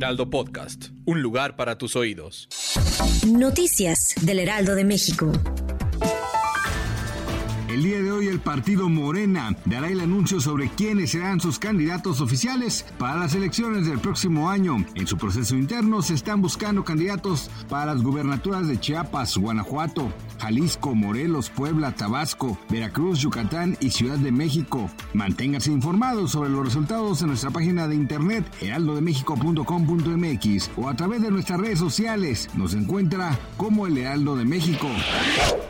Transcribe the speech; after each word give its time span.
Heraldo 0.00 0.30
Podcast, 0.30 0.86
un 1.04 1.20
lugar 1.20 1.56
para 1.56 1.76
tus 1.76 1.94
oídos. 1.94 2.48
Noticias 3.26 4.14
del 4.22 4.38
Heraldo 4.38 4.74
de 4.74 4.82
México. 4.82 5.30
El 7.68 7.82
día 7.82 8.00
de 8.00 8.10
hoy 8.10 8.26
el 8.28 8.40
partido 8.40 8.88
Morena 8.88 9.54
dará 9.66 9.90
el 9.90 10.00
anuncio 10.00 10.40
sobre 10.40 10.70
quiénes 10.70 11.10
serán 11.10 11.38
sus 11.38 11.58
candidatos 11.58 12.22
oficiales 12.22 12.86
para 12.98 13.20
las 13.20 13.34
elecciones 13.34 13.86
del 13.86 13.98
próximo 13.98 14.48
año. 14.48 14.86
En 14.94 15.06
su 15.06 15.18
proceso 15.18 15.54
interno 15.54 16.00
se 16.00 16.14
están 16.14 16.40
buscando 16.40 16.82
candidatos 16.82 17.50
para 17.68 17.92
las 17.92 18.02
gubernaturas 18.02 18.68
de 18.68 18.80
Chiapas, 18.80 19.36
Guanajuato, 19.36 20.10
Jalisco, 20.40 20.94
Morelos, 20.94 21.50
Puebla, 21.50 21.92
Tabasco, 21.92 22.58
Veracruz, 22.70 23.18
Yucatán 23.20 23.76
y 23.80 23.90
Ciudad 23.90 24.16
de 24.16 24.32
México. 24.32 24.90
Manténgase 25.12 25.70
informados 25.70 26.30
sobre 26.32 26.48
los 26.48 26.64
resultados 26.64 27.20
en 27.20 27.28
nuestra 27.28 27.50
página 27.50 27.86
de 27.86 27.94
internet 27.94 28.50
heraldodemexico.com.mx 28.60 30.70
o 30.76 30.88
a 30.88 30.96
través 30.96 31.22
de 31.22 31.30
nuestras 31.30 31.60
redes 31.60 31.78
sociales. 31.78 32.48
Nos 32.54 32.72
encuentra 32.74 33.38
como 33.58 33.86
el 33.86 33.98
Heraldo 33.98 34.34
de 34.36 34.46
México. 34.46 34.88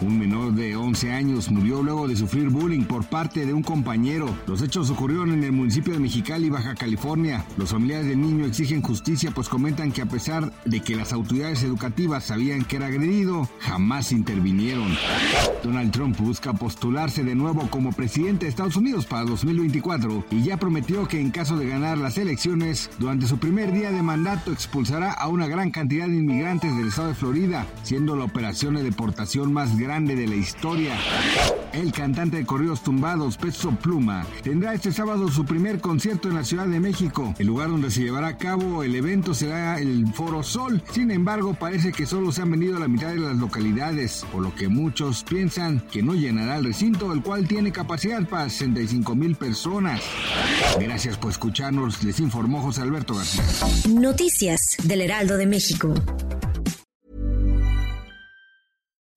Un 0.00 0.16
menor 0.18 0.52
de 0.52 0.76
11 0.76 1.12
años 1.12 1.50
murió 1.50 1.82
luego 1.82 2.06
de 2.06 2.16
sufrir 2.16 2.50
bullying 2.50 2.84
por 2.84 3.06
parte 3.06 3.46
de 3.46 3.54
un 3.54 3.62
compañero. 3.62 4.28
Los 4.46 4.60
hechos 4.62 4.90
ocurrieron 4.90 5.32
en 5.32 5.44
el 5.44 5.52
municipio 5.52 5.94
de 5.94 6.00
Mexicali, 6.00 6.50
Baja 6.50 6.74
California. 6.74 7.46
Los 7.56 7.70
familiares 7.70 8.06
del 8.06 8.20
niño 8.20 8.44
exigen 8.44 8.82
justicia 8.82 9.30
pues 9.30 9.48
comentan 9.48 9.92
que 9.92 10.02
a 10.02 10.06
pesar 10.06 10.52
de 10.64 10.80
que 10.80 10.94
las 10.94 11.14
autoridades 11.14 11.62
educativas 11.62 12.24
sabían 12.24 12.64
que 12.64 12.76
era 12.76 12.86
agredido, 12.86 13.48
jamás 13.60 14.12
intervinieron. 14.12 14.57
Donald 15.62 15.92
Trump 15.92 16.18
busca 16.18 16.52
postularse 16.52 17.22
de 17.22 17.36
nuevo 17.36 17.68
como 17.70 17.92
presidente 17.92 18.44
de 18.44 18.50
Estados 18.50 18.76
Unidos 18.76 19.06
para 19.06 19.24
2024 19.24 20.24
y 20.32 20.42
ya 20.42 20.56
prometió 20.56 21.06
que 21.06 21.20
en 21.20 21.30
caso 21.30 21.56
de 21.56 21.68
ganar 21.68 21.98
las 21.98 22.18
elecciones, 22.18 22.90
durante 22.98 23.26
su 23.26 23.38
primer 23.38 23.72
día 23.72 23.92
de 23.92 24.02
mandato 24.02 24.50
expulsará 24.50 25.12
a 25.12 25.28
una 25.28 25.46
gran 25.46 25.70
cantidad 25.70 26.08
de 26.08 26.16
inmigrantes 26.16 26.76
del 26.76 26.88
estado 26.88 27.08
de 27.08 27.14
Florida, 27.14 27.66
siendo 27.84 28.16
la 28.16 28.24
operación 28.24 28.74
de 28.74 28.82
deportación 28.82 29.52
más 29.52 29.78
grande 29.78 30.16
de 30.16 30.26
la 30.26 30.34
historia. 30.34 30.96
El 31.72 31.92
cantante 31.92 32.38
de 32.38 32.46
corridos 32.46 32.82
tumbados, 32.82 33.36
Peso 33.36 33.70
Pluma, 33.70 34.26
tendrá 34.42 34.74
este 34.74 34.90
sábado 34.90 35.28
su 35.28 35.44
primer 35.44 35.80
concierto 35.80 36.28
en 36.28 36.34
la 36.34 36.44
Ciudad 36.44 36.66
de 36.66 36.80
México. 36.80 37.34
El 37.38 37.46
lugar 37.46 37.68
donde 37.68 37.90
se 37.90 38.02
llevará 38.02 38.28
a 38.28 38.38
cabo 38.38 38.82
el 38.82 38.94
evento 38.94 39.34
será 39.34 39.78
el 39.78 40.06
Foro 40.14 40.42
Sol. 40.42 40.82
Sin 40.90 41.10
embargo, 41.10 41.54
parece 41.54 41.92
que 41.92 42.06
solo 42.06 42.32
se 42.32 42.42
han 42.42 42.50
vendido 42.50 42.78
la 42.78 42.88
mitad 42.88 43.08
de 43.08 43.18
las 43.18 43.36
localidades, 43.36 44.26
por 44.32 44.42
lo 44.42 44.47
que 44.54 44.68
muchos 44.68 45.24
piensan 45.24 45.80
que 45.90 46.02
no 46.02 46.14
llenará 46.14 46.56
el 46.56 46.64
recinto, 46.64 47.12
el 47.12 47.22
cual 47.22 47.46
tiene 47.46 47.72
capacidad 47.72 48.26
para 48.28 48.48
65 48.48 49.14
mil 49.14 49.36
personas. 49.36 50.02
Gracias 50.78 51.16
por 51.16 51.30
escucharnos, 51.30 52.02
les 52.04 52.20
informó 52.20 52.60
José 52.60 52.82
Alberto 52.82 53.14
García. 53.14 53.44
Noticias 53.88 54.60
del 54.84 55.02
Heraldo 55.02 55.36
de 55.36 55.46
México. 55.46 55.94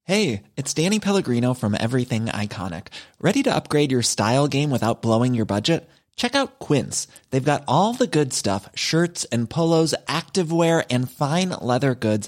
Hey, 0.03 0.43
it's 0.57 0.73
Danny 0.73 0.99
Pellegrino 0.99 1.53
from 1.53 1.73
Everything 1.73 2.25
Iconic. 2.25 2.87
Ready 3.21 3.43
to 3.43 3.55
upgrade 3.55 3.91
your 3.91 4.01
style 4.01 4.47
game 4.47 4.69
without 4.69 5.01
blowing 5.01 5.33
your 5.33 5.45
budget? 5.45 5.87
Check 6.15 6.35
out 6.35 6.59
Quince. 6.59 7.07
They've 7.29 7.51
got 7.51 7.63
all 7.67 7.93
the 7.93 8.07
good 8.07 8.33
stuff 8.33 8.69
shirts 8.75 9.25
and 9.31 9.49
polos, 9.49 9.95
activewear, 10.07 10.83
and 10.89 11.09
fine 11.09 11.49
leather 11.49 11.95
goods, 11.95 12.27